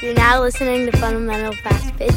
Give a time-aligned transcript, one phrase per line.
[0.00, 2.14] You're now listening to Fundamental Fast Pitch.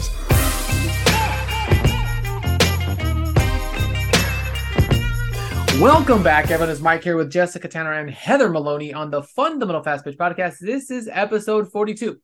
[5.82, 6.70] Welcome back, everyone.
[6.70, 10.60] It's Mike here with Jessica Tanner and Heather Maloney on the Fundamental Fast Pitch Podcast.
[10.60, 12.20] This is episode 42.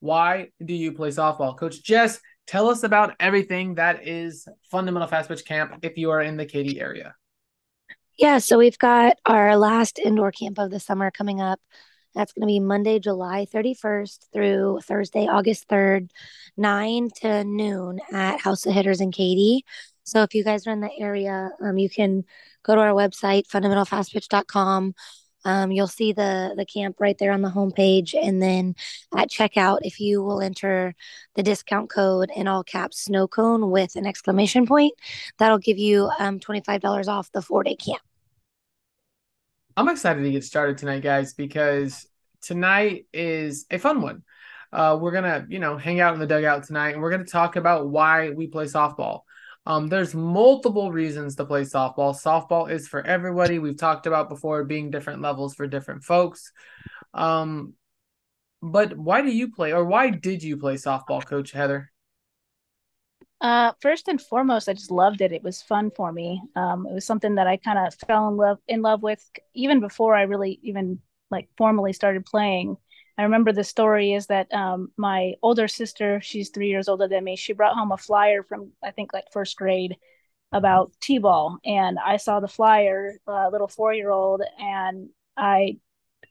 [0.00, 1.56] Why do you play softball?
[1.56, 2.18] Coach Jess,
[2.48, 6.46] tell us about everything that is Fundamental Fast Pitch Camp if you are in the
[6.46, 7.14] Katy area.
[8.18, 11.60] Yeah, so we've got our last indoor camp of the summer coming up.
[12.16, 16.10] That's going to be Monday, July 31st through Thursday, August 3rd,
[16.56, 19.64] 9 to noon at House of Hitters in Katy.
[20.04, 22.24] So if you guys are in the area, um, you can
[22.62, 24.94] go to our website, fundamentalfastpitch.com.
[25.44, 28.74] Um, you'll see the the camp right there on the homepage, and then
[29.16, 30.94] at checkout, if you will enter
[31.36, 34.94] the discount code in all caps snow cone with an exclamation point,
[35.38, 38.02] that'll give you um, twenty five dollars off the four day camp.
[39.76, 42.06] I'm excited to get started tonight, guys, because
[42.40, 44.22] tonight is a fun one.
[44.72, 47.56] Uh, we're gonna, you know, hang out in the dugout tonight, and we're gonna talk
[47.56, 49.20] about why we play softball.
[49.66, 52.16] Um, there's multiple reasons to play softball.
[52.16, 53.58] Softball is for everybody.
[53.58, 56.52] We've talked about before being different levels for different folks.
[57.12, 57.74] Um,
[58.62, 61.92] but why do you play, or why did you play softball, Coach Heather?
[63.40, 65.32] Uh, first and foremost, I just loved it.
[65.32, 66.42] It was fun for me.
[66.54, 69.22] Um, it was something that I kind of fell in love in love with
[69.54, 72.76] even before I really even like formally started playing.
[73.18, 77.24] I remember the story is that um, my older sister, she's three years older than
[77.24, 79.96] me, she brought home a flyer from I think like first grade
[80.52, 85.78] about t-ball, and I saw the flyer, uh, little four-year-old, and I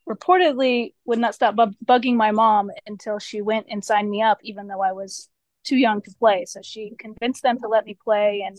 [0.10, 4.40] reportedly would not stop bu- bugging my mom until she went and signed me up,
[4.44, 5.30] even though I was
[5.66, 6.46] too young to play.
[6.46, 8.58] So she convinced them to let me play, and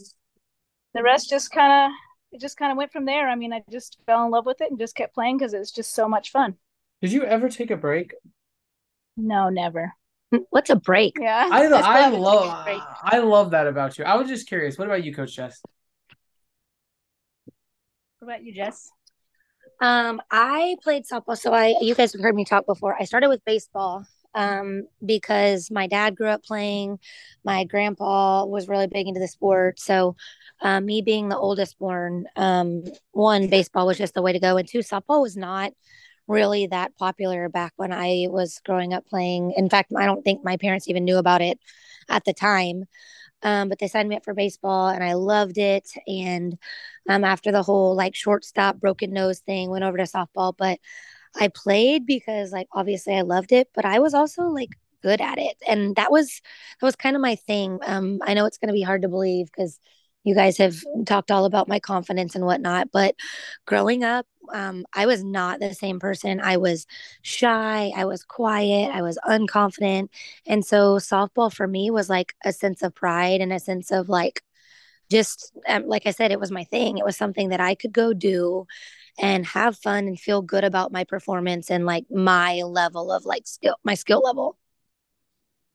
[0.94, 1.96] the rest just kind of
[2.32, 3.28] it just kind of went from there.
[3.28, 5.58] I mean, I just fell in love with it and just kept playing because it
[5.58, 6.56] was just so much fun.
[7.00, 8.14] Did you ever take a break?
[9.16, 9.92] No, never.
[10.50, 11.16] What's a break?
[11.20, 12.82] Yeah, I, still I love taken a break.
[13.02, 14.04] I love that about you.
[14.04, 14.76] I was just curious.
[14.76, 15.62] What about you, Coach Jess?
[18.18, 18.90] What about you, Jess?
[19.80, 21.38] Um, I played softball.
[21.38, 22.96] So I, you guys have heard me talk before.
[22.98, 24.04] I started with baseball
[24.36, 27.00] um, because my dad grew up playing.
[27.42, 29.80] My grandpa was really big into the sport.
[29.80, 30.14] So,
[30.60, 34.58] um, me being the oldest born, um, one, baseball was just the way to go.
[34.58, 35.72] And two, softball was not
[36.28, 39.54] really that popular back when I was growing up playing.
[39.56, 41.58] In fact, I don't think my parents even knew about it
[42.08, 42.84] at the time.
[43.42, 45.88] Um, but they signed me up for baseball and I loved it.
[46.06, 46.58] And
[47.08, 50.54] um, after the whole like shortstop broken nose thing, went over to softball.
[50.56, 50.78] But
[51.40, 54.70] I played because like obviously I loved it, but I was also like
[55.02, 55.56] good at it.
[55.68, 56.40] And that was
[56.80, 57.78] that was kind of my thing.
[57.86, 59.78] Um, I know it's gonna be hard to believe because
[60.24, 60.76] you guys have
[61.06, 63.14] talked all about my confidence and whatnot, but
[63.64, 66.40] growing up, um, I was not the same person.
[66.40, 66.86] I was
[67.22, 70.08] shy, I was quiet, I was unconfident.
[70.46, 74.08] And so softball for me was like a sense of pride and a sense of
[74.08, 74.42] like
[75.10, 76.98] just um, like I said, it was my thing.
[76.98, 78.66] It was something that I could go do
[79.18, 83.46] and have fun and feel good about my performance and like my level of like
[83.46, 84.58] skill, my skill level.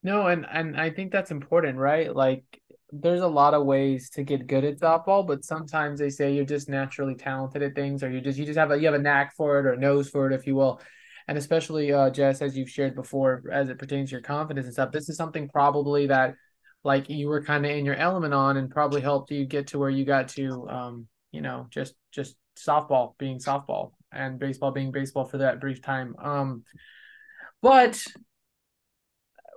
[0.03, 2.14] No, and and I think that's important, right?
[2.16, 2.44] Like
[2.92, 6.46] there's a lot of ways to get good at softball, but sometimes they say you're
[6.46, 9.00] just naturally talented at things, or you just you just have a you have a
[9.00, 10.81] knack for it or nose for it, if you will.
[11.28, 14.74] And especially uh Jess, as you've shared before, as it pertains to your confidence and
[14.74, 16.36] stuff, this is something probably that
[16.84, 19.80] like you were kind of in your element on and probably helped you get to
[19.80, 24.92] where you got to um, you know, just just softball being softball and baseball being
[24.92, 26.16] baseball for that brief time.
[26.22, 26.64] Um
[27.62, 28.03] but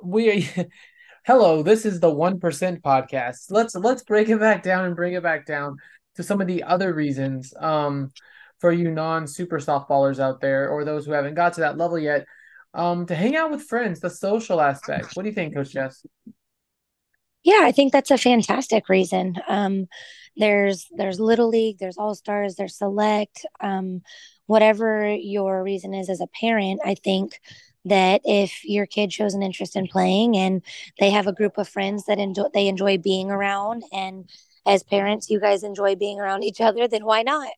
[0.03, 0.49] we
[1.27, 2.41] hello this is the 1%
[2.83, 3.47] podcast.
[3.51, 5.77] Let's let's break it back down and bring it back down
[6.15, 8.13] to some of the other reasons um
[8.61, 11.99] for you non super softballers out there or those who haven't got to that level
[11.99, 12.25] yet
[12.73, 15.17] um to hang out with friends the social aspect.
[15.17, 16.07] What do you think coach jess
[17.45, 19.37] Yeah, I think that's a fantastic reason.
[19.49, 19.87] Um,
[20.37, 23.47] there's there's little league, there's all stars, there's select.
[23.61, 24.03] Um,
[24.47, 27.41] whatever your reason is as a parent, I think
[27.85, 30.63] that if your kid shows an interest in playing and
[30.99, 34.29] they have a group of friends that enjoy they enjoy being around, and
[34.67, 37.49] as parents, you guys enjoy being around each other, then why not?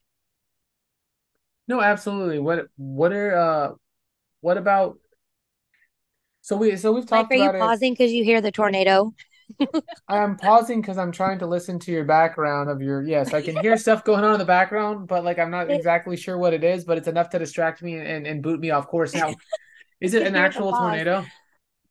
[1.68, 3.72] no absolutely what what are uh
[4.40, 4.98] what about
[6.40, 9.12] so we so we've Mike, talked are you it pausing because you hear the tornado?
[10.08, 13.56] I'm pausing because I'm trying to listen to your background of your yes, I can
[13.56, 16.64] hear stuff going on in the background, but like I'm not exactly sure what it
[16.64, 19.14] is, but it's enough to distract me and, and, boot me off course.
[19.14, 19.34] Now,
[20.00, 21.25] is it an actual tornado?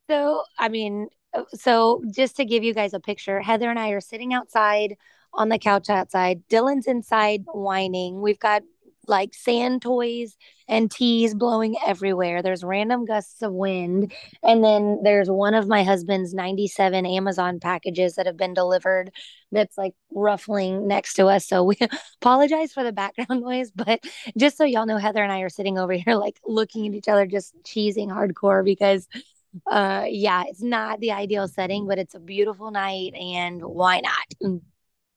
[0.10, 3.90] So, I mean, uh, so just to give you guys a picture, Heather and I
[3.90, 4.96] are sitting outside
[5.34, 6.44] on the couch outside.
[6.50, 8.22] Dylan's inside whining.
[8.22, 8.64] We've got
[9.08, 10.38] like sand toys
[10.68, 12.42] and tees blowing everywhere.
[12.42, 14.14] There's random gusts of wind.
[14.44, 19.12] And then there's one of my husband's 97 Amazon packages that have been delivered
[19.52, 21.48] that's like ruffling next to us.
[21.48, 21.78] So we
[22.22, 24.04] apologize for the background noise, but
[24.38, 27.08] just so y'all know, Heather and I are sitting over here like looking at each
[27.08, 29.08] other, just cheesing hardcore because
[29.72, 34.62] uh yeah it's not the ideal setting but it's a beautiful night and why not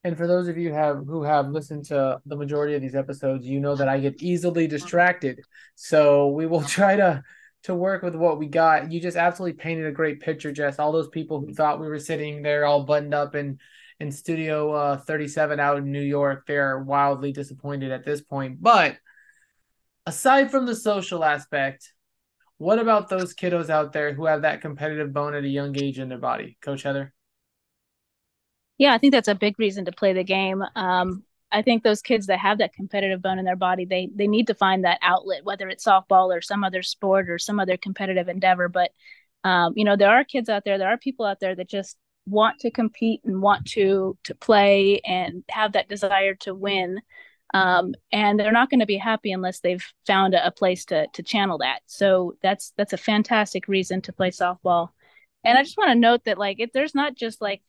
[0.05, 3.47] and for those of you have who have listened to the majority of these episodes,
[3.47, 5.41] you know that I get easily distracted.
[5.75, 7.23] So we will try to
[7.65, 8.93] to work with what we got.
[8.93, 10.79] You just absolutely painted a great picture, Jess.
[10.79, 13.59] All those people who thought we were sitting there all buttoned up in
[14.01, 18.63] in Studio uh, 37 out in New York, they're wildly disappointed at this point.
[18.63, 18.97] But
[20.07, 21.93] aside from the social aspect,
[22.59, 25.99] what about those kiddos out there who have that competitive bone at a young age
[25.99, 27.13] in their body, Coach Heather?
[28.79, 30.63] Yeah, I think that's a big reason to play the game.
[30.77, 34.27] Um, I think those kids that have that competitive bone in their body, they they
[34.29, 37.77] need to find that outlet, whether it's softball or some other sport or some other
[37.77, 38.69] competitive endeavor.
[38.69, 38.93] But
[39.45, 41.97] um, you know, there are kids out there, there are people out there that just
[42.27, 47.01] want to compete and want to to play and have that desire to win.
[47.55, 51.07] Um, and they're not going to be happy unless they've found a, a place to
[51.15, 51.81] to channel that.
[51.87, 54.91] So that's that's a fantastic reason to play softball.
[55.45, 57.63] And I just want to note that like if there's not just like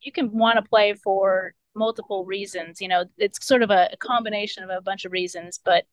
[0.00, 2.80] you can want to play for multiple reasons.
[2.80, 5.84] You know, it's sort of a, a combination of a bunch of reasons, but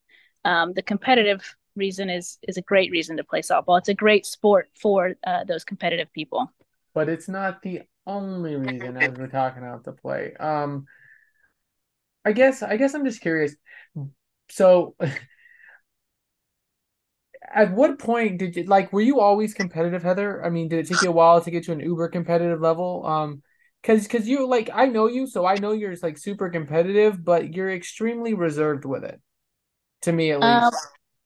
[0.44, 3.78] um, the competitive reason is is a great reason to play softball.
[3.78, 6.52] It's a great sport for uh, those competitive people.
[6.94, 10.34] But it's not the only reason as we're talking about to play.
[10.40, 10.86] Um,
[12.24, 13.56] I guess I guess I'm just curious.
[14.50, 14.96] So
[17.54, 20.88] at what point did you like were you always competitive heather i mean did it
[20.88, 23.42] take you a while to get to an uber competitive level um
[23.86, 27.54] because because you like I know you, so I know you're like super competitive, but
[27.54, 29.20] you're extremely reserved with it.
[30.04, 30.74] To me, at um, least.
[30.74, 30.80] Um,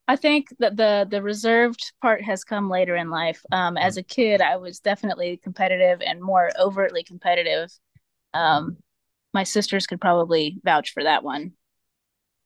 [0.07, 3.41] I think that the the reserved part has come later in life.
[3.51, 7.71] Um, as a kid, I was definitely competitive and more overtly competitive.
[8.33, 8.77] Um,
[9.33, 11.53] my sisters could probably vouch for that one,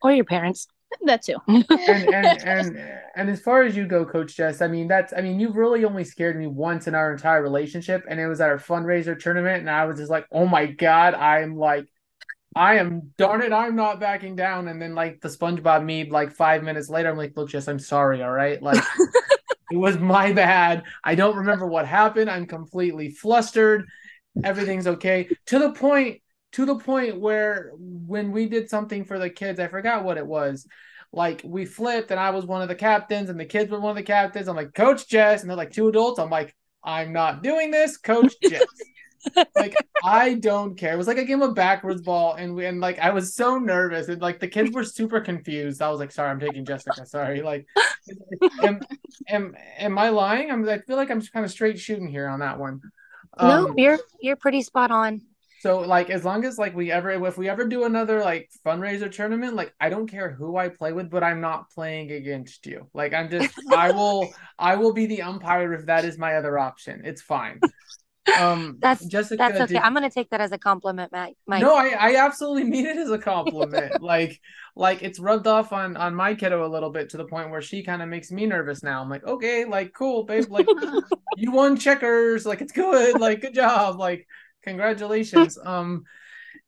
[0.02, 0.68] or your parents
[1.06, 1.38] that too.
[1.48, 2.78] and, and and
[3.16, 5.86] and as far as you go, Coach Jess, I mean that's I mean you've really
[5.86, 9.60] only scared me once in our entire relationship, and it was at our fundraiser tournament,
[9.60, 11.88] and I was just like, oh my god, I'm like,
[12.56, 14.68] I am darn it, I'm not backing down.
[14.68, 17.80] And then like the SpongeBob meme, like five minutes later, I'm like, look, Jess, I'm
[17.80, 18.84] sorry, all right, like.
[19.72, 20.84] it was my bad.
[21.04, 22.30] I don't remember what happened.
[22.30, 23.88] I'm completely flustered.
[24.44, 25.30] Everything's okay.
[25.48, 26.22] To the point
[26.54, 30.26] to the point where when we did something for the kids, I forgot what it
[30.26, 30.68] was.
[31.12, 33.92] Like we flipped and I was one of the captains and the kids were one
[33.92, 34.48] of the captains.
[34.48, 36.20] I'm like, Coach Jess, and they're like two adults.
[36.20, 38.66] I'm like, I'm not doing this, Coach Jess.
[39.56, 40.94] like I don't care.
[40.94, 43.58] It was like a game of backwards ball, and we and like I was so
[43.58, 45.82] nervous, and like the kids were super confused.
[45.82, 47.06] I was like, "Sorry, I'm taking Jessica.
[47.06, 47.66] Sorry." Like,
[48.62, 48.82] am,
[49.30, 50.52] am am I lying?
[50.52, 50.68] I'm.
[50.68, 52.82] I feel like I'm kind of straight shooting here on that one.
[53.38, 55.22] Um, no, you're you're pretty spot on.
[55.64, 59.10] So like as long as like we ever if we ever do another like fundraiser
[59.10, 62.90] tournament, like I don't care who I play with, but I'm not playing against you.
[62.94, 66.60] Like I'm just I will I will be the umpire if that is my other
[66.60, 67.04] option.
[67.06, 67.62] It's fine.
[68.38, 69.76] Um that's Jessica that's okay.
[69.76, 69.84] Did...
[69.84, 71.32] I'm gonna take that as a compliment, Matt.
[71.48, 71.62] Mike.
[71.62, 74.02] No, I, I absolutely mean it as a compliment.
[74.02, 74.42] like
[74.76, 77.62] like it's rubbed off on on my kiddo a little bit to the point where
[77.62, 79.02] she kind of makes me nervous now.
[79.02, 80.68] I'm like, okay, like cool, babe, like
[81.38, 84.28] you won checkers, like it's good, like good job, like
[84.64, 85.58] Congratulations.
[85.64, 86.04] um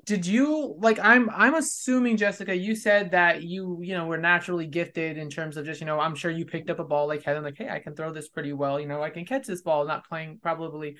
[0.06, 4.68] did you like i'm i'm assuming jessica you said that you you know were naturally
[4.68, 7.24] gifted in terms of just you know i'm sure you picked up a ball like
[7.24, 8.80] heather like hey i can throw this pretty well.
[8.80, 10.98] You know i can catch this ball not playing probably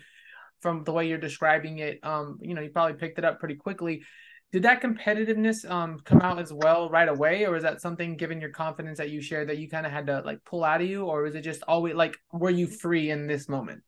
[0.62, 2.00] from the way you're describing it.
[2.04, 4.04] Um you know you probably picked it up pretty quickly.
[4.52, 8.40] Did that competitiveness um come out as well right away or is that something given
[8.42, 10.88] your confidence that you shared that you kind of had to like pull out of
[10.88, 13.82] you or was it just always like were you free in this moment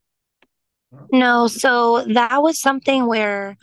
[1.12, 3.58] no, so that was something where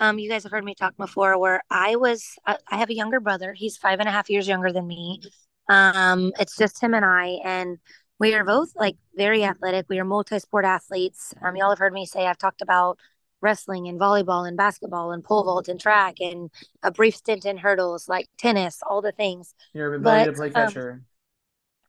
[0.00, 2.94] um you guys have heard me talk before where I was I, I have a
[2.94, 3.52] younger brother.
[3.52, 5.20] He's five and a half years younger than me.
[5.68, 7.78] Um it's just him and I and
[8.20, 9.86] we are both like very athletic.
[9.88, 11.34] We are multi-sport athletes.
[11.42, 12.98] Um y'all have heard me say I've talked about
[13.40, 16.50] wrestling and volleyball and basketball and pole vault and track and
[16.82, 19.54] a brief stint in hurdles like tennis, all the things.
[19.74, 21.02] You're ability to play catcher.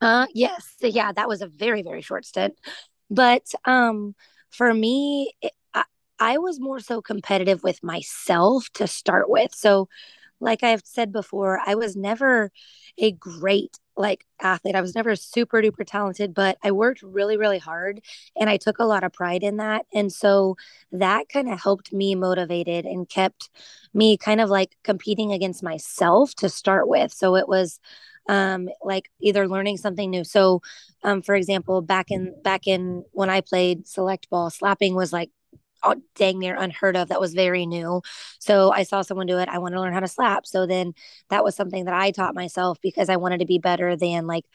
[0.01, 0.75] Um, uh yes.
[0.81, 2.55] Yeah, that was a very, very short stint.
[3.10, 4.15] But um
[4.49, 5.83] for me, it, I,
[6.19, 9.53] I was more so competitive with myself to start with.
[9.53, 9.87] So,
[10.41, 12.51] like I've said before, I was never
[12.97, 14.75] a great like athlete.
[14.75, 17.99] I was never super duper talented, but I worked really, really hard
[18.39, 19.85] and I took a lot of pride in that.
[19.93, 20.55] And so
[20.93, 23.49] that kind of helped me motivated and kept
[23.93, 27.11] me kind of like competing against myself to start with.
[27.11, 27.79] So it was
[28.27, 30.23] um, like either learning something new.
[30.23, 30.61] So,
[31.03, 35.31] um, for example, back in back in when I played select ball, slapping was like
[36.15, 37.09] dang near unheard of.
[37.09, 38.01] That was very new.
[38.39, 39.49] So I saw someone do it.
[39.49, 40.45] I want to learn how to slap.
[40.45, 40.93] So then
[41.29, 44.45] that was something that I taught myself because I wanted to be better than like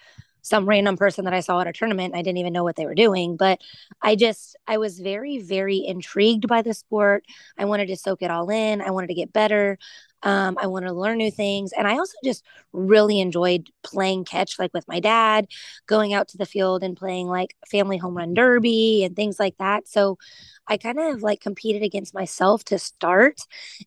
[0.42, 2.14] some random person that I saw at a tournament.
[2.14, 3.60] I didn't even know what they were doing, but
[4.02, 7.24] I just, I was very, very intrigued by the sport.
[7.56, 8.82] I wanted to soak it all in.
[8.82, 9.78] I wanted to get better.
[10.24, 11.72] Um, I want to learn new things.
[11.72, 15.46] And I also just really enjoyed playing catch, like with my dad,
[15.86, 19.56] going out to the field and playing like family home run derby and things like
[19.58, 19.86] that.
[19.88, 20.18] So
[20.66, 23.40] I kind of like competed against myself to start.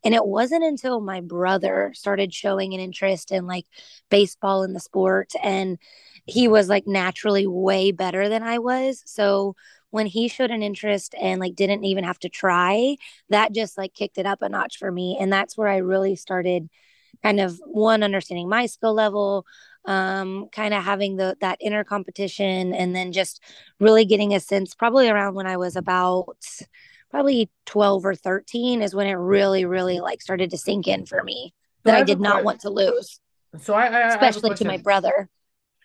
[0.03, 3.65] And it wasn't until my brother started showing an interest in like
[4.09, 5.31] baseball and the sport.
[5.41, 5.77] And
[6.25, 9.01] he was like naturally way better than I was.
[9.05, 9.55] So
[9.89, 12.97] when he showed an interest and like didn't even have to try,
[13.29, 15.17] that just like kicked it up a notch for me.
[15.19, 16.69] And that's where I really started
[17.23, 19.45] kind of one understanding my skill level
[19.87, 23.41] um kind of having the that inner competition and then just
[23.79, 26.37] really getting a sense probably around when i was about
[27.09, 31.23] probably 12 or 13 is when it really really like started to sink in for
[31.23, 31.53] me
[31.83, 33.19] that i, I did not want to lose
[33.59, 35.29] so i, I especially to my brother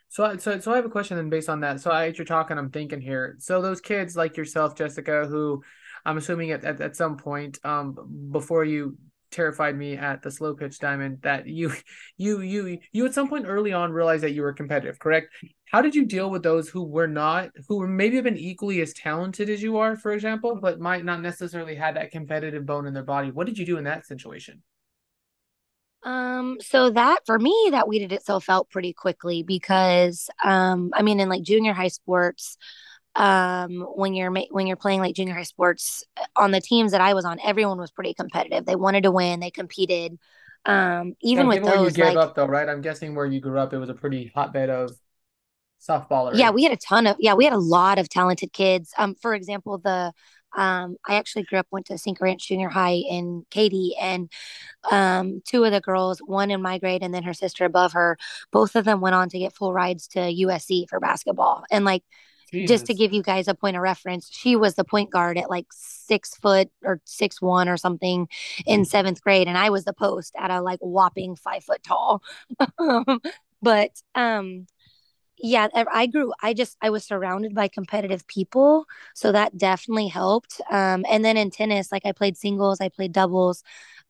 [0.09, 1.81] so, so, so I have a question then based on that.
[1.81, 3.37] So, as you're talking, I'm thinking here.
[3.39, 5.63] So, those kids like yourself, Jessica, who
[6.05, 8.99] I'm assuming at, at, at some point, um, before you
[9.33, 11.73] terrified me at the slow pitch diamond, that you,
[12.17, 15.29] you, you, you at some point early on realized that you were competitive, correct?
[15.71, 18.81] How did you deal with those who were not, who were maybe have been equally
[18.83, 22.87] as talented as you are, for example, but might not necessarily had that competitive bone
[22.87, 23.31] in their body?
[23.31, 24.63] What did you do in that situation?
[26.05, 31.21] Um, so that for me, that weeded itself out pretty quickly because, um, I mean,
[31.21, 32.57] in like junior high sports,
[33.15, 37.01] um, when you're when you're playing like junior high sports uh, on the teams that
[37.01, 38.65] I was on, everyone was pretty competitive.
[38.65, 39.41] They wanted to win.
[39.41, 40.19] They competed.
[40.65, 42.69] Um, even with those, where you gave like, up though, right?
[42.69, 44.93] I'm guessing where you grew up, it was a pretty hotbed of
[45.81, 46.31] softball.
[46.35, 48.93] Yeah, we had a ton of yeah, we had a lot of talented kids.
[48.97, 50.13] Um, for example, the
[50.55, 54.31] um, I actually grew up, went to Cinco Ranch Junior High in Katy, and
[54.91, 58.19] um, two of the girls, one in my grade and then her sister above her,
[58.51, 61.65] both of them went on to get full rides to USC for basketball.
[61.71, 62.05] And like,
[62.53, 62.77] Jesus.
[62.77, 65.51] just to give you guys a point of reference, she was the point guard at
[65.51, 68.29] like six foot or six one or something
[68.67, 72.23] in seventh grade, and I was the post at a like whopping five foot tall.
[73.63, 74.67] but um
[75.39, 80.61] yeah i grew i just i was surrounded by competitive people so that definitely helped
[80.71, 83.65] um, and then in tennis like i played singles i played doubles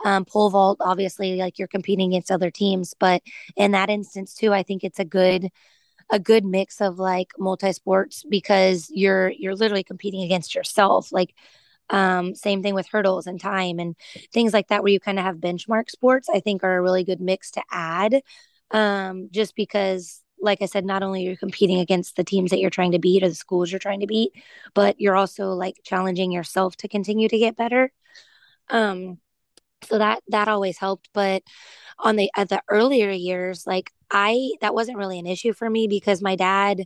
[0.05, 3.23] um, pole vault obviously like you're competing against other teams but
[3.57, 5.49] in that instance too i think it's a good
[6.13, 11.35] a good mix of like multi sports because you're you're literally competing against yourself like
[11.91, 13.97] um, same thing with hurdles and time and
[14.33, 17.03] things like that where you kind of have benchmark sports i think are a really
[17.03, 18.23] good mix to add
[18.71, 22.69] um, just because like I said, not only you're competing against the teams that you're
[22.69, 24.33] trying to beat or the schools you're trying to beat,
[24.75, 27.93] but you're also like challenging yourself to continue to get better.
[28.69, 29.19] Um,
[29.85, 31.09] so that that always helped.
[31.13, 31.43] But
[31.99, 35.89] on the at the earlier years, like I that wasn't really an issue for me
[35.89, 36.85] because my dad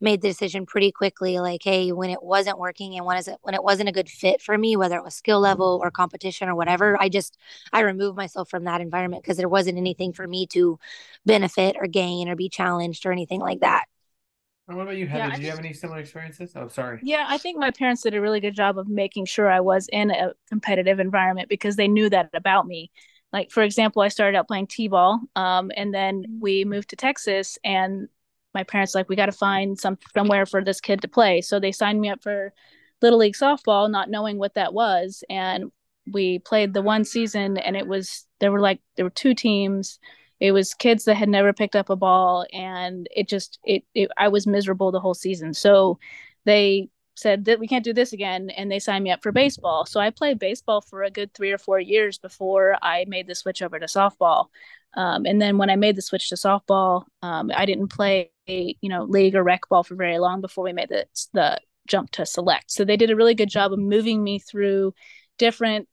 [0.00, 3.36] made the decision pretty quickly like hey when it wasn't working and when is it
[3.42, 6.48] when it wasn't a good fit for me whether it was skill level or competition
[6.48, 7.36] or whatever i just
[7.72, 10.78] i removed myself from that environment because there wasn't anything for me to
[11.26, 13.86] benefit or gain or be challenged or anything like that
[14.68, 15.24] and what about you heather?
[15.24, 16.52] Yeah, did you have any similar experiences?
[16.54, 17.00] Oh sorry.
[17.02, 19.88] Yeah i think my parents did a really good job of making sure i was
[19.92, 22.90] in a competitive environment because they knew that about me.
[23.32, 27.58] Like for example i started out playing t-ball um, and then we moved to texas
[27.64, 28.08] and
[28.54, 31.40] my parents like we got to find some somewhere for this kid to play.
[31.40, 32.52] So they signed me up for
[33.00, 35.70] little league softball not knowing what that was and
[36.10, 39.98] we played the one season and it was there were like there were two teams
[40.40, 44.10] it was kids that had never picked up a ball and it just it, it
[44.18, 45.54] i was miserable the whole season.
[45.54, 45.98] So
[46.44, 49.86] they said that we can't do this again and they signed me up for baseball.
[49.86, 53.34] So i played baseball for a good three or four years before i made the
[53.34, 54.46] switch over to softball.
[54.94, 58.88] Um, and then when i made the switch to softball um, i didn't play you
[58.88, 62.26] know league or rec ball for very long before we made the the jump to
[62.26, 62.70] select.
[62.70, 64.94] So they did a really good job of moving me through
[65.38, 65.88] different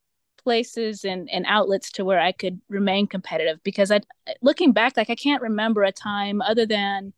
[0.46, 4.00] places and, and outlets to where i could remain competitive because i
[4.42, 7.12] looking back like i can't remember a time other than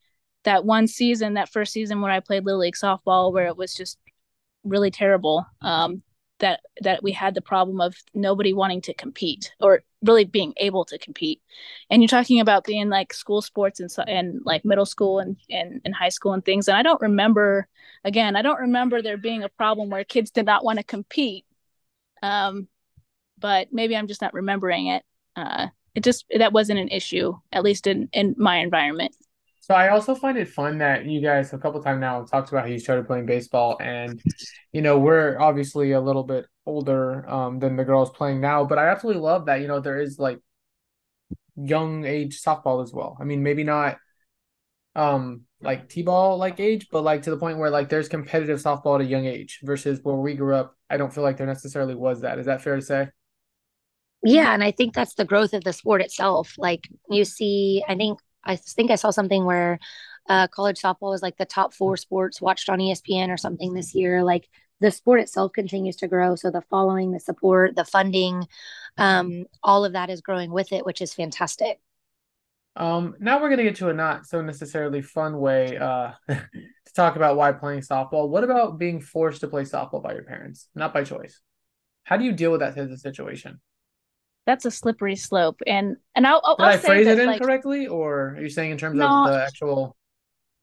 [0.47, 3.73] that one season, that first season where I played Little League softball, where it was
[3.73, 3.97] just
[4.63, 5.45] really terrible.
[5.61, 6.03] Um,
[6.39, 10.85] that that we had the problem of nobody wanting to compete or really being able
[10.85, 11.41] to compete.
[11.89, 15.81] And you're talking about being like school sports and and like middle school and, and
[15.83, 16.67] and high school and things.
[16.67, 17.67] And I don't remember
[18.05, 21.45] again, I don't remember there being a problem where kids did not want to compete.
[22.23, 22.67] Um,
[23.37, 25.03] but maybe I'm just not remembering it.
[25.35, 29.15] Uh, it just that wasn't an issue, at least in in my environment.
[29.61, 32.61] So I also find it fun that you guys a couple times now talked about
[32.61, 34.21] how you started playing baseball, and
[34.71, 38.77] you know we're obviously a little bit older um, than the girls playing now, but
[38.77, 40.39] I absolutely love that you know there is like
[41.55, 43.17] young age softball as well.
[43.19, 43.97] I mean, maybe not
[44.95, 48.95] um like t-ball like age, but like to the point where like there's competitive softball
[48.95, 50.75] at a young age versus where we grew up.
[50.89, 52.39] I don't feel like there necessarily was that.
[52.39, 53.09] Is that fair to say?
[54.23, 56.55] Yeah, and I think that's the growth of the sport itself.
[56.57, 59.79] Like you see, I think I think I saw something where
[60.27, 63.93] uh, college softball is like the top four sports watched on ESPN or something this
[63.93, 64.23] year.
[64.23, 64.47] Like
[64.79, 68.47] the sport itself continues to grow, so the following, the support, the funding,
[68.97, 71.79] um, all of that is growing with it, which is fantastic.
[72.75, 77.15] Um, now we're gonna get to a not so necessarily fun way uh, to talk
[77.15, 78.29] about why playing softball.
[78.29, 81.41] What about being forced to play softball by your parents, not by choice?
[82.03, 83.59] How do you deal with that as a situation?
[84.47, 87.85] That's a slippery slope, and and I'll, I'll Did i I'll phrase it like, incorrectly,
[87.85, 89.95] or are you saying in terms no, of the actual?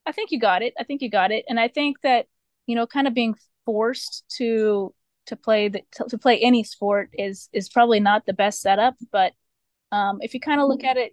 [0.07, 0.75] I think you got it.
[0.79, 2.27] I think you got it, and I think that
[2.67, 4.95] you know, kind of being forced to
[5.27, 8.95] to play the to, to play any sport is is probably not the best setup,
[9.13, 9.33] but
[9.93, 11.13] um, if you kind of look at it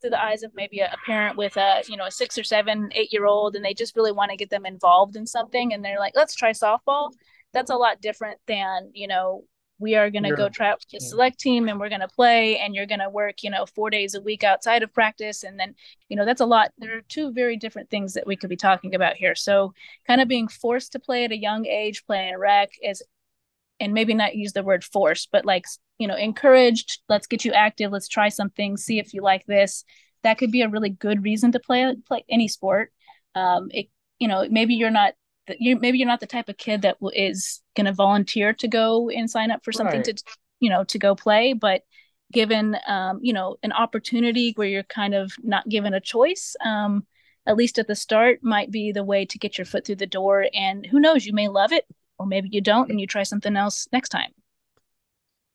[0.00, 2.44] through the eyes of maybe a, a parent with a you know a six or
[2.44, 5.72] seven eight year old and they just really want to get them involved in something
[5.72, 7.10] and they're like let's try softball
[7.52, 9.44] that's a lot different than you know
[9.82, 12.56] we are going to go try out the select team and we're going to play
[12.58, 15.60] and you're going to work you know four days a week outside of practice and
[15.60, 15.74] then
[16.08, 18.56] you know that's a lot there are two very different things that we could be
[18.56, 19.74] talking about here so
[20.06, 23.02] kind of being forced to play at a young age playing a rec is
[23.82, 25.66] and maybe not use the word force, but like,
[25.98, 29.84] you know, encouraged, let's get you active, let's try something, see if you like this.
[30.22, 32.92] That could be a really good reason to play play any sport.
[33.34, 33.88] Um, it,
[34.20, 35.14] you know, maybe you're not
[35.58, 39.08] you maybe you're not the type of kid that is going to volunteer to go
[39.08, 40.16] and sign up for something right.
[40.16, 40.24] to
[40.60, 41.82] you know to go play but
[42.32, 47.06] given um, you know an opportunity where you're kind of not given a choice um,
[47.46, 50.06] at least at the start might be the way to get your foot through the
[50.06, 51.84] door and who knows you may love it
[52.18, 54.30] or maybe you don't and you try something else next time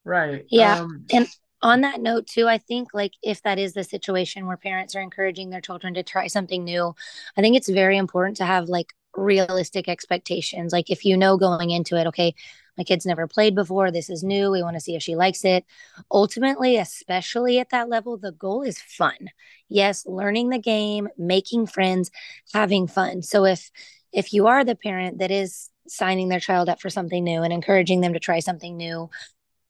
[0.04, 1.28] right yeah um, and
[1.62, 5.02] on that note too i think like if that is the situation where parents are
[5.02, 6.94] encouraging their children to try something new
[7.38, 10.72] i think it's very important to have like realistic expectations.
[10.72, 12.34] Like if you know going into it okay
[12.78, 15.44] my kid's never played before this is new we want to see if she likes
[15.44, 15.66] it.
[16.12, 19.30] Ultimately especially at that level the goal is fun.
[19.68, 22.12] Yes learning the game making friends
[22.54, 23.24] having fun.
[23.24, 23.72] So if
[24.14, 27.52] if you are the parent that is signing their child up for something new and
[27.52, 29.10] encouraging them to try something new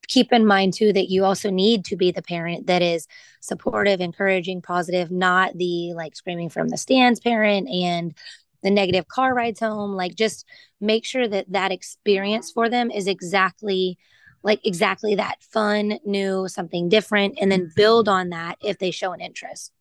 [0.08, 3.08] keep in mind too that you also need to be the parent that is
[3.42, 8.16] supportive encouraging positive not the like screaming from the stands parent and
[8.63, 10.46] the negative car rides home like just
[10.80, 13.98] make sure that that experience for them is exactly
[14.43, 19.12] like exactly that fun new something different and then build on that if they show
[19.12, 19.72] an interest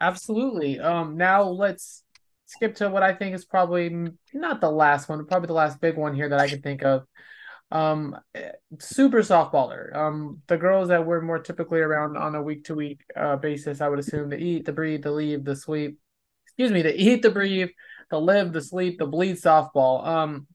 [0.00, 2.02] absolutely um now let's
[2.46, 5.96] skip to what I think is probably not the last one, probably the last big
[5.96, 7.04] one here that I can think of.
[7.72, 8.16] Um,
[8.78, 9.94] super softballer.
[9.94, 13.80] Um, the girls that we're more typically around on a week to week uh basis,
[13.80, 15.98] I would assume the eat, the breathe, the leave, the sleep.
[16.58, 17.70] Excuse me, the eat, the breathe,
[18.10, 20.06] the live, the sleep, the bleed softball.
[20.06, 20.46] Um,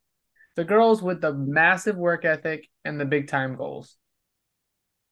[0.55, 3.95] the girls with the massive work ethic and the big time goals.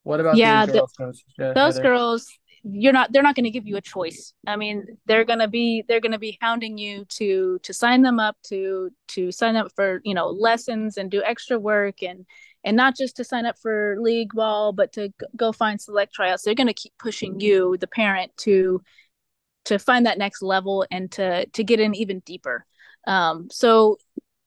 [0.04, 0.94] What about yeah, girls,
[1.38, 2.28] the, those girls?
[2.64, 5.48] you're not they're not going to give you a choice i mean they're going to
[5.48, 9.56] be they're going to be hounding you to to sign them up to to sign
[9.56, 12.26] up for you know lessons and do extra work and
[12.64, 16.44] and not just to sign up for league ball but to go find select tryouts
[16.44, 18.82] they're going to keep pushing you the parent to
[19.70, 22.66] to find that next level and to to get in even deeper.
[23.08, 23.98] Um so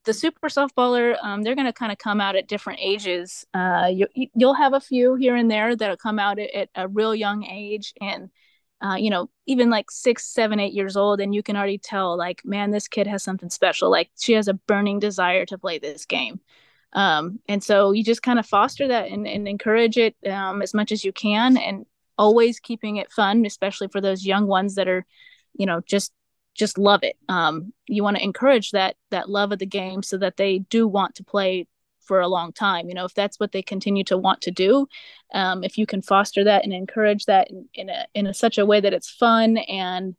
[0.05, 3.47] the super softballer um, they're going to kind of come out at different ages.
[3.55, 6.89] Uh, you, will have a few here and there that'll come out at, at a
[6.89, 8.31] real young age and
[8.85, 12.17] uh, you know even like six seven eight years old and you can already tell
[12.17, 13.91] like man this kid has something special.
[13.91, 16.41] Like she has a burning desire to play this game.
[16.95, 20.75] Um, and so you just kind of foster that and, and encourage it um, as
[20.75, 21.87] much as you can and
[22.19, 25.05] always keeping it fun especially for those young ones that are
[25.55, 26.13] you know just
[26.55, 27.17] just love it.
[27.29, 30.87] Um, you want to encourage that that love of the game so that they do
[30.87, 31.67] want to play
[32.01, 32.89] for a long time.
[32.89, 34.87] You know, if that's what they continue to want to do,
[35.33, 38.59] um, if you can foster that and encourage that in, in a in a, such
[38.59, 40.17] a way that it's fun and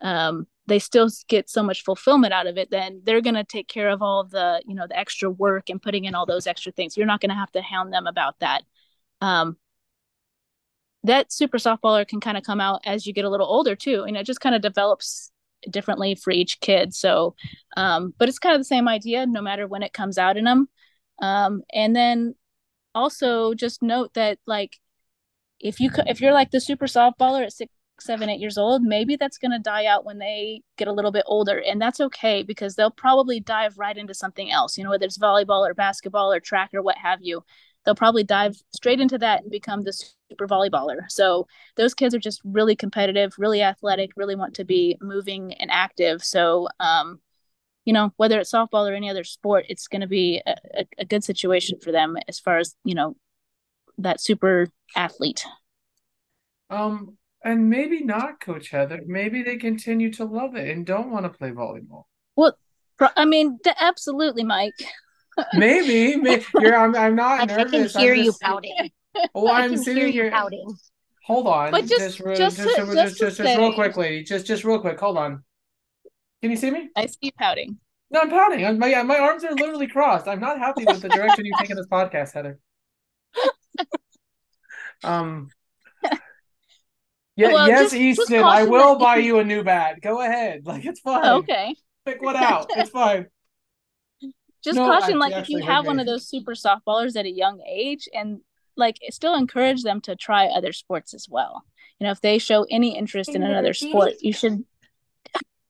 [0.00, 3.68] um, they still get so much fulfillment out of it, then they're going to take
[3.68, 6.72] care of all the you know the extra work and putting in all those extra
[6.72, 6.96] things.
[6.96, 8.62] You're not going to have to hound them about that.
[9.20, 9.56] Um,
[11.06, 14.04] that super softballer can kind of come out as you get a little older too,
[14.06, 15.30] and it just kind of develops
[15.70, 16.94] differently for each kid.
[16.94, 17.34] So,
[17.76, 20.44] um, but it's kind of the same idea no matter when it comes out in
[20.44, 20.68] them.
[21.20, 22.34] Um, and then
[22.94, 24.78] also just note that like
[25.60, 29.16] if you if you're like the super softballer at six seven eight years old maybe
[29.16, 32.42] that's going to die out when they get a little bit older and that's okay
[32.42, 36.30] because they'll probably dive right into something else you know whether it's volleyball or basketball
[36.30, 37.42] or track or what have you
[37.86, 41.46] they'll probably dive straight into that and become the super volleyballer so
[41.76, 46.22] those kids are just really competitive really athletic really want to be moving and active
[46.22, 47.20] so um
[47.84, 50.86] you know whether it's softball or any other sport it's going to be a, a,
[50.98, 53.16] a good situation for them as far as you know
[53.98, 55.44] that super athlete.
[56.70, 59.02] Um, and maybe not, Coach Heather.
[59.06, 62.04] Maybe they continue to love it and don't want to play volleyball.
[62.36, 62.56] Well,
[63.16, 64.74] I mean, absolutely, Mike.
[65.54, 66.76] Maybe, maybe you're.
[66.76, 66.94] I'm.
[66.94, 67.94] I'm not I, nervous.
[67.94, 68.90] I can hear I'm you just, pouting.
[69.34, 70.30] Oh, I I'm can sitting here.
[70.30, 70.76] pouting.
[71.24, 71.70] Hold on.
[71.72, 74.22] But just- just, just just, to- just, just just, just, real quick, lady.
[74.22, 74.98] Just, just real quick.
[75.00, 75.42] Hold on.
[76.42, 76.90] Can you see me?
[76.94, 77.78] I see you pouting.
[78.10, 78.64] No, I'm pouting.
[78.64, 80.28] I'm, my my arms are literally crossed.
[80.28, 82.58] I'm not happy with the direction you've taken this podcast, Heather.
[85.04, 85.48] Um.
[87.36, 88.42] Yeah, Well, yes, just Easton.
[88.42, 90.00] I will buy you a new bat.
[90.00, 90.62] Go ahead.
[90.64, 91.26] Like it's fine.
[91.40, 91.74] Okay.
[92.06, 92.66] Pick one out.
[92.70, 93.26] It's fine.
[94.66, 97.30] Just No, caution, I- like if you have one of those super softballers at a
[97.30, 98.40] young age, and
[98.76, 101.64] like still encourage them to try other sports as well.
[102.00, 104.64] You know, if they show any interest in another sport, you should.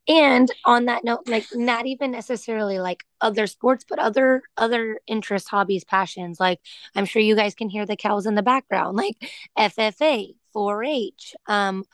[0.09, 5.51] And on that note, like not even necessarily like other sports, but other other interests,
[5.51, 6.41] hobbies, passions.
[6.41, 6.61] Like
[6.95, 11.85] I'm sure you guys can hear the cows in the background, like FFA, 4-H, um,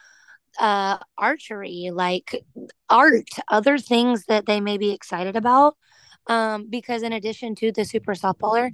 [0.61, 2.45] uh, archery, like
[2.88, 5.77] art, other things that they may be excited about.
[6.27, 8.71] Um, because in addition to the super softballer,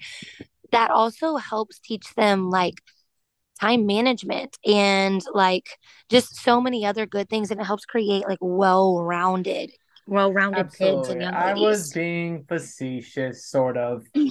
[0.70, 2.74] that also helps teach them like
[3.60, 8.38] time management and like just so many other good things and it helps create like
[8.40, 9.70] well-rounded
[10.08, 11.24] well-rounded kids and Absolutely.
[11.24, 14.04] young I was being facetious, sort of.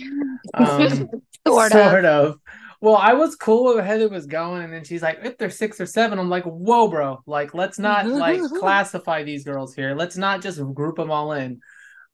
[0.54, 1.10] Um,
[1.46, 2.06] sort, sort of.
[2.06, 2.40] of.
[2.80, 5.82] Well, I was cool where Heather was going, and then she's like, if they're six
[5.82, 7.22] or seven, I'm like, whoa, bro.
[7.26, 9.94] Like, let's not like classify these girls here.
[9.94, 11.60] Let's not just group them all in.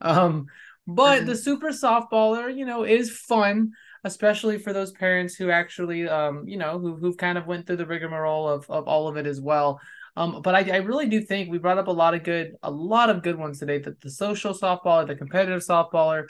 [0.01, 0.47] Um,
[0.87, 3.71] but the super softballer, you know, is fun,
[4.03, 7.77] especially for those parents who actually, um, you know, who who've kind of went through
[7.77, 9.79] the rigmarole of of all of it as well.
[10.15, 12.69] Um, but I, I really do think we brought up a lot of good, a
[12.69, 13.79] lot of good ones today.
[13.79, 16.25] The, the social softballer, the competitive softballer,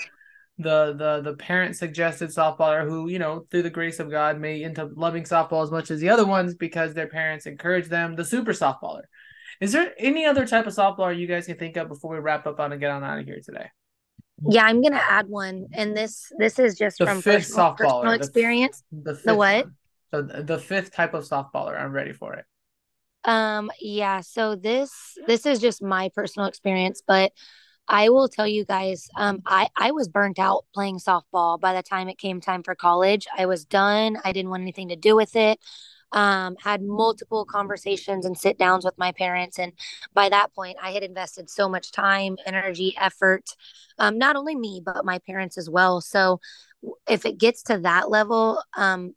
[0.59, 4.63] the the the parent suggested softballer who you know through the grace of god may
[4.63, 8.15] end up loving softball as much as the other ones because their parents encourage them
[8.15, 9.01] the super softballer
[9.59, 12.45] is there any other type of softballer you guys can think of before we wrap
[12.45, 13.67] up on and get on out of here today
[14.49, 18.11] yeah i'm gonna add one and this this is just The from fifth personal, personal
[18.13, 19.67] the- experience the fifth what?
[20.13, 22.45] so the, the fifth type of softballer i'm ready for it
[23.25, 27.31] Um, yeah, so this this is just my personal experience, but
[27.87, 31.83] I will tell you guys, um, I I was burnt out playing softball by the
[31.83, 33.27] time it came time for college.
[33.37, 34.17] I was done.
[34.25, 35.59] I didn't want anything to do with it.
[36.13, 39.73] Um, had multiple conversations and sit downs with my parents, and
[40.13, 43.49] by that point, I had invested so much time, energy, effort.
[43.97, 46.01] Um, not only me, but my parents as well.
[46.01, 46.39] So,
[47.07, 49.15] if it gets to that level, um,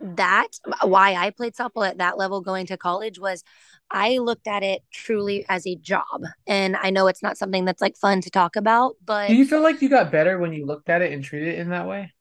[0.00, 0.48] that
[0.82, 3.42] why I played softball at that level going to college was
[3.90, 6.22] I looked at it truly as a job.
[6.46, 9.46] And I know it's not something that's like fun to talk about, but do you
[9.46, 11.88] feel like you got better when you looked at it and treated it in that
[11.88, 12.12] way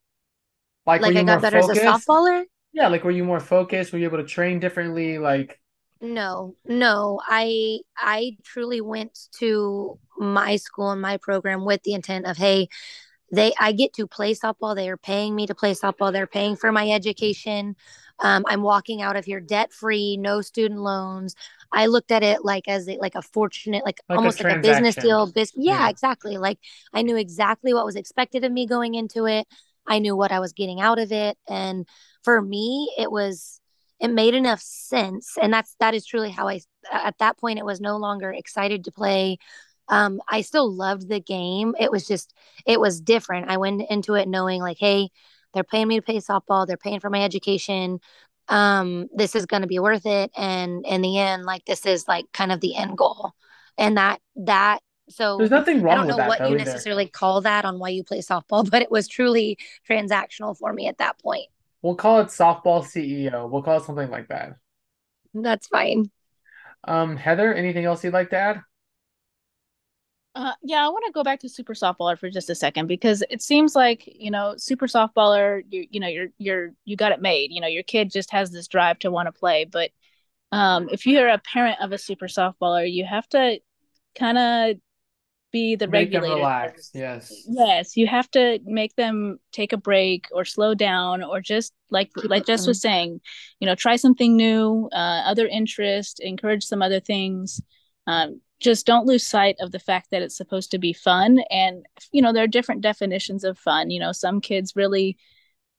[0.87, 1.81] like, like you I got better focused?
[1.81, 2.43] as a softballer.
[2.77, 5.59] Yeah like were you more focused were you able to train differently like
[5.99, 7.19] No, no.
[7.25, 12.67] I I truly went to my school and my program with the intent of, hey,
[13.31, 14.75] they I get to play softball.
[14.75, 16.13] They are paying me to play softball.
[16.13, 17.75] They're paying for my education.
[18.19, 21.35] Um, I'm walking out of here debt free, no student loans.
[21.71, 24.49] I looked at it like as a, like a fortunate, like, Like a almost like
[24.57, 25.27] a business deal.
[25.27, 25.89] Biz- yeah, Yeah.
[25.89, 26.37] exactly.
[26.37, 26.59] Like
[26.93, 29.47] I knew exactly what was expected of me going into it.
[29.87, 31.87] I knew what I was getting out of it, and
[32.27, 33.61] for me, it was
[34.01, 36.59] it made enough sense and that's that is truly how i
[36.91, 39.37] at that point it was no longer excited to play.
[39.87, 41.73] Um i still loved the game.
[41.79, 42.33] It was just
[42.65, 43.49] it was different.
[43.49, 45.07] I went into it knowing like hey
[45.53, 46.67] they're paying me to play softball.
[46.67, 47.99] They're paying for my education.
[48.49, 50.29] Um this is going to be worth it.
[50.35, 53.31] And in the end like this is like kind of the end goal.
[53.77, 56.65] And that that so there's nothing wrong I don't know that what though you either.
[56.65, 59.57] necessarily call that on why you play softball, but it was truly
[59.89, 61.47] transactional for me at that point.
[61.81, 64.57] We'll call it softball ceo we'll call it something like that
[65.33, 66.11] That's fine.
[66.85, 68.61] um heather anything else you'd like to add
[70.35, 73.23] Uh, yeah, I want to go back to super softballer for just a second because
[73.29, 77.21] it seems like you know super softballer, you you know you're you're you got it
[77.21, 77.51] made.
[77.51, 79.89] You know your kid just has this drive to want to play, but
[80.51, 83.59] um, if you're a parent of a super softballer, you have to
[84.15, 84.77] kind of
[85.51, 86.35] be the Make them regulator.
[86.35, 86.91] relax.
[86.93, 87.31] Yes.
[87.47, 92.11] Yes, you have to make them take a break or slow down or just like
[92.23, 93.21] like Jess was saying,
[93.59, 97.61] you know, try something new, uh, other interest, encourage some other things.
[98.07, 101.85] Um, just don't lose sight of the fact that it's supposed to be fun and
[102.11, 105.15] you know there are different definitions of fun you know some kids really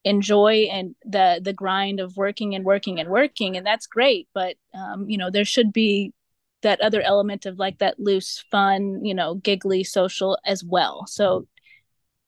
[0.05, 4.55] enjoy and the the grind of working and working and working and that's great but
[4.73, 6.13] um, you know there should be
[6.61, 11.47] that other element of like that loose fun you know giggly social as well so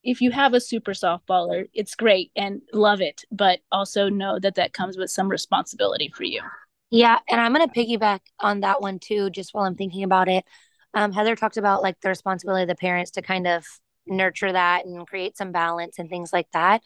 [0.04, 4.56] if you have a super softballer it's great and love it but also know that
[4.56, 6.41] that comes with some responsibility for you
[6.89, 10.46] Yeah, and I'm gonna piggyback on that one too, just while I'm thinking about it.
[10.94, 13.65] Um, Heather talked about like the responsibility of the parents to kind of
[14.06, 16.82] nurture that and create some balance and things like that.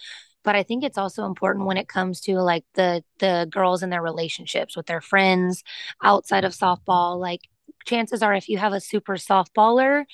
[0.45, 3.91] But I think it's also important when it comes to like the the girls and
[3.91, 5.63] their relationships with their friends
[6.03, 7.19] outside of softball.
[7.19, 7.41] Like
[7.85, 10.05] chances are if you have a super softballer,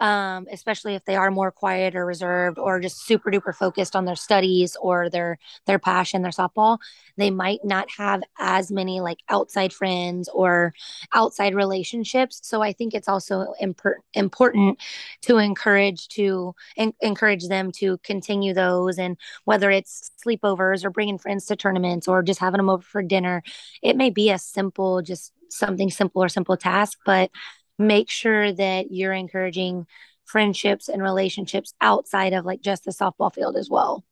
[0.00, 4.04] um, especially if they are more quiet or reserved or just super duper focused on
[4.04, 6.78] their studies or their their passion, their softball,
[7.16, 10.72] they might not have as many like outside friends or
[11.12, 12.40] outside relationships.
[12.42, 14.78] So I think it's also impor- important
[15.22, 21.18] to encourage to en- encourage them to continue those, and whether it's sleepovers or bringing
[21.18, 23.42] friends to tournaments or just having them over for dinner,
[23.82, 27.30] it may be a simple just something simple or simple task, but
[27.78, 29.86] make sure that you're encouraging
[30.24, 34.04] friendships and relationships outside of like just the softball field as well.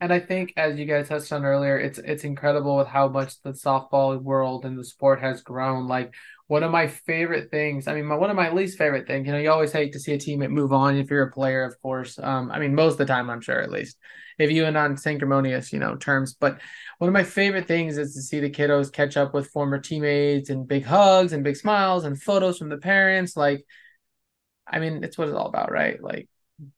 [0.00, 3.40] And I think, as you guys touched on earlier, it's it's incredible with how much
[3.42, 5.88] the softball world and the sport has grown.
[5.88, 6.12] Like
[6.46, 9.26] one of my favorite things, I mean, my, one of my least favorite things.
[9.26, 11.64] You know, you always hate to see a teammate move on if you're a player,
[11.64, 12.18] of course.
[12.18, 13.96] Um, I mean, most of the time, I'm sure, at least,
[14.38, 16.34] if you and on sanctimonious, you know, terms.
[16.34, 16.60] But
[16.98, 20.50] one of my favorite things is to see the kiddos catch up with former teammates
[20.50, 23.36] and big hugs and big smiles and photos from the parents.
[23.36, 23.64] Like,
[24.66, 26.02] I mean, it's what it's all about, right?
[26.02, 26.28] Like,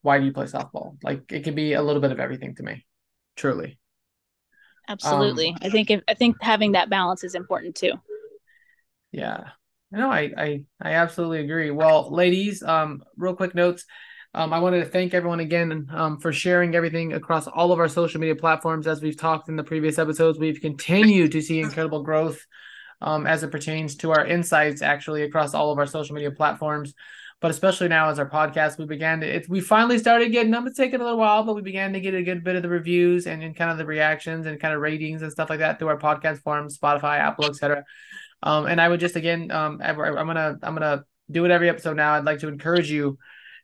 [0.01, 0.97] why do you play softball?
[1.03, 2.85] Like, it can be a little bit of everything to me
[3.35, 3.77] truly.
[4.87, 7.93] absolutely Um, i think if, i think having that balance is important too
[9.11, 9.56] Yeah.
[9.91, 11.71] No, I, I I absolutely agree.
[11.71, 13.85] Well, ladies, um, real quick notes.
[14.33, 17.87] Um, I wanted to thank everyone again um, for sharing everything across all of our
[17.87, 18.85] social media platforms.
[18.85, 22.45] As we've talked in the previous episodes, we've continued to see incredible growth
[23.01, 26.93] um, as it pertains to our insights, actually across all of our social media platforms.
[27.39, 30.65] But especially now as our podcast, we began to it, we finally started getting them.
[30.67, 32.69] It's taken a little while, but we began to get a good bit of the
[32.69, 35.77] reviews and, and kind of the reactions and kind of ratings and stuff like that
[35.77, 37.85] through our podcast forums, Spotify, Apple, etc.
[38.43, 41.97] Um, and I would just again, um, I'm gonna I'm gonna do it every episode
[41.97, 42.13] now.
[42.13, 43.17] I'd like to encourage you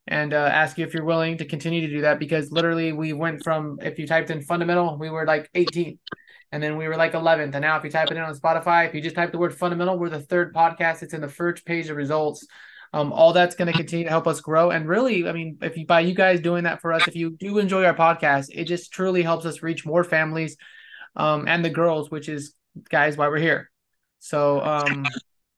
[0.08, 3.14] and uh, ask you if you're willing to continue to do that because literally we
[3.14, 6.00] went from if you typed in fundamental, we were like 18th,
[6.52, 8.88] and then we were like 11th, and now if you type it in on Spotify,
[8.88, 11.04] if you just type the word fundamental, we're the third podcast.
[11.04, 12.46] It's in the first page of results.
[12.96, 14.70] Um, all that's going to continue to help us grow.
[14.70, 17.32] And really, I mean, if you by you guys doing that for us, if you
[17.32, 20.58] do enjoy our podcast, it just truly helps us reach more families
[21.16, 22.54] um, and the girls, which is
[22.92, 23.72] guys why we're here.
[24.24, 25.06] So um,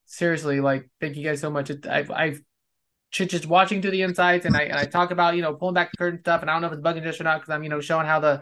[0.05, 1.69] seriously, like thank you guys so much.
[1.87, 2.41] I've I've
[3.11, 5.91] just watching through the insights and I and I talk about you know pulling back
[5.91, 7.61] the curtain stuff, and I don't know if it's bugging Jess or not because I'm
[7.61, 8.41] you know showing how the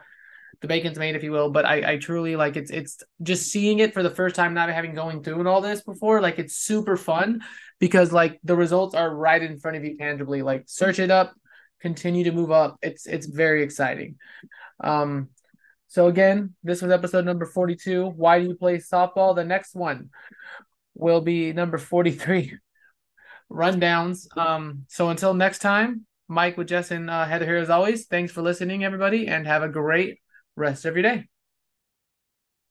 [0.61, 1.49] the bacon's made, if you will.
[1.49, 4.69] But I I truly like it's it's just seeing it for the first time, not
[4.69, 6.21] having going through and all this before.
[6.21, 7.41] Like it's super fun
[7.79, 10.41] because like the results are right in front of you tangibly.
[10.41, 11.33] Like search it up,
[11.81, 12.77] continue to move up.
[12.81, 14.15] It's it's very exciting.
[14.81, 15.31] Um,
[15.93, 18.07] so again, this was episode number 42.
[18.07, 19.35] Why do you play softball?
[19.35, 20.09] The next one
[20.95, 22.57] will be number 43.
[23.51, 24.25] Rundowns.
[24.35, 28.07] Um, so until next time, Mike with Jess and uh, Heather here as always.
[28.07, 30.17] Thanks for listening, everybody, and have a great
[30.55, 31.29] rest of your day.